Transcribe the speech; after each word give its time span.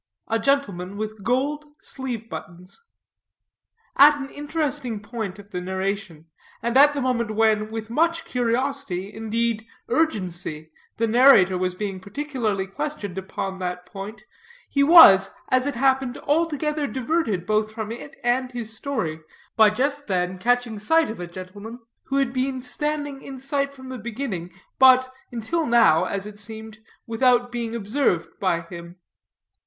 A 0.29 0.39
GENTLEMAN 0.39 0.97
WITH 0.97 1.23
GOLD 1.23 1.75
SLEEVE 1.79 2.27
BUTTONS. 2.27 2.81
At 3.97 4.17
an 4.17 4.29
interesting 4.31 4.99
point 4.99 5.37
of 5.37 5.51
the 5.51 5.61
narration, 5.61 6.25
and 6.63 6.75
at 6.75 6.95
the 6.95 7.01
moment 7.01 7.35
when, 7.35 7.69
with 7.69 7.91
much 7.91 8.25
curiosity, 8.25 9.13
indeed, 9.13 9.67
urgency, 9.89 10.71
the 10.97 11.05
narrator 11.05 11.55
was 11.55 11.75
being 11.75 11.99
particularly 11.99 12.65
questioned 12.65 13.15
upon 13.19 13.59
that 13.59 13.85
point, 13.85 14.23
he 14.67 14.81
was, 14.81 15.29
as 15.49 15.67
it 15.67 15.75
happened, 15.75 16.17
altogether 16.17 16.87
diverted 16.87 17.45
both 17.45 17.71
from 17.71 17.91
it 17.91 18.15
and 18.23 18.53
his 18.53 18.75
story, 18.75 19.21
by 19.55 19.69
just 19.69 20.07
then 20.07 20.39
catching 20.39 20.79
sight 20.79 21.11
of 21.11 21.19
a 21.19 21.27
gentleman 21.27 21.77
who 22.05 22.15
had 22.17 22.33
been 22.33 22.59
standing 22.63 23.21
in 23.21 23.37
sight 23.37 23.71
from 23.71 23.89
the 23.89 23.99
beginning, 23.99 24.51
but, 24.79 25.13
until 25.31 25.63
now, 25.67 26.05
as 26.05 26.25
it 26.25 26.39
seemed, 26.39 26.79
without 27.05 27.51
being 27.51 27.75
observed 27.75 28.39
by 28.39 28.61
him. 28.61 28.95